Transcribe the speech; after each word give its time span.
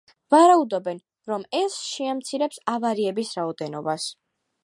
ვარაუდობენ, 0.33 1.01
რომ 1.31 1.43
ეს 1.59 1.75
შეამცირებს 1.91 2.59
ავარიების 2.75 3.37
რაოდენობას. 3.41 4.09